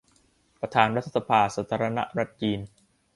[0.59, 2.59] ประธานรัฐสภาสาธารณรัฐจีน